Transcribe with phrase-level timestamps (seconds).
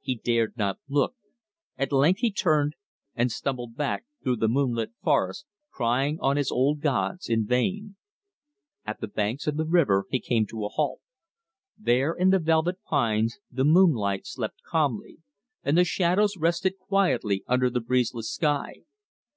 [0.00, 1.16] He dared not look.
[1.76, 2.74] At length he turned
[3.16, 7.96] and stumbled back through the moonlit forest crying on his old gods in vain.
[8.84, 11.00] At the banks of the river he came to a halt.
[11.76, 15.18] There in the velvet pines the moonlight slept calmly,
[15.64, 18.82] and the shadows rested quietly under the breezeless sky.